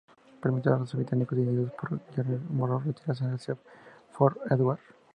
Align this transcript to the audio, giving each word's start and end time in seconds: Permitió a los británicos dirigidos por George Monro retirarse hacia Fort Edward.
Permitió 0.41 0.73
a 0.73 0.79
los 0.79 0.95
británicos 0.95 1.37
dirigidos 1.37 1.71
por 1.73 1.99
George 2.15 2.39
Monro 2.49 2.79
retirarse 2.79 3.23
hacia 3.23 3.55
Fort 4.11 4.37
Edward. 4.49 4.79